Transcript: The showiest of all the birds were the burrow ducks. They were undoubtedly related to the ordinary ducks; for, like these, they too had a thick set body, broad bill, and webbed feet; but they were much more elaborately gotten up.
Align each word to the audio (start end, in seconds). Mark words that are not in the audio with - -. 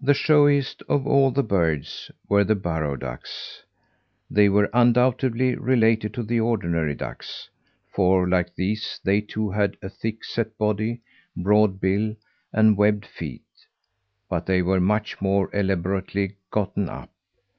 The 0.00 0.14
showiest 0.14 0.82
of 0.88 1.06
all 1.06 1.30
the 1.30 1.42
birds 1.42 2.10
were 2.26 2.42
the 2.42 2.54
burrow 2.54 2.96
ducks. 2.96 3.64
They 4.30 4.48
were 4.48 4.70
undoubtedly 4.72 5.56
related 5.56 6.14
to 6.14 6.22
the 6.22 6.40
ordinary 6.40 6.94
ducks; 6.94 7.50
for, 7.92 8.26
like 8.26 8.54
these, 8.54 8.98
they 9.04 9.20
too 9.20 9.50
had 9.50 9.76
a 9.82 9.90
thick 9.90 10.24
set 10.24 10.56
body, 10.56 11.02
broad 11.36 11.82
bill, 11.82 12.16
and 12.50 12.78
webbed 12.78 13.04
feet; 13.04 13.44
but 14.30 14.46
they 14.46 14.62
were 14.62 14.80
much 14.80 15.20
more 15.20 15.54
elaborately 15.54 16.36
gotten 16.50 16.88
up. 16.88 17.10